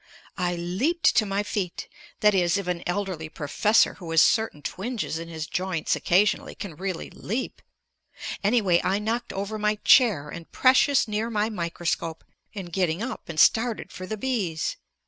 I 0.39 0.55
leaped 0.55 1.15
to 1.17 1.27
my 1.27 1.43
feet; 1.43 1.87
that 2.21 2.33
is, 2.33 2.57
if 2.57 2.65
an 2.65 2.81
elderly 2.87 3.29
professor, 3.29 3.93
who 3.99 4.09
has 4.09 4.19
certain 4.19 4.63
twinges 4.63 5.19
in 5.19 5.27
his 5.27 5.45
joints 5.45 5.95
occasionally, 5.95 6.55
can 6.55 6.75
really 6.75 7.11
leap. 7.11 7.61
Anyway 8.43 8.81
I 8.83 8.97
knocked 8.97 9.31
over 9.31 9.59
my 9.59 9.75
chair 9.85 10.27
and 10.27 10.51
precious 10.51 11.07
near 11.07 11.29
my 11.29 11.51
microscope 11.51 12.23
in 12.51 12.71
getting 12.71 13.03
up, 13.03 13.29
and 13.29 13.39
started 13.39 13.91
for 13.91 14.07
the 14.07 14.17
bees. 14.17 14.75